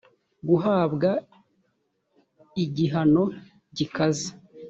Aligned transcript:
guhabwa 0.47 1.11
igihano 2.63 3.23
gikaze 3.77 4.29